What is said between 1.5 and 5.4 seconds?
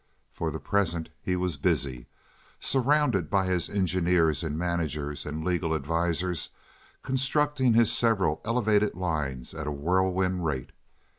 busy, surrounded by his engineers and managers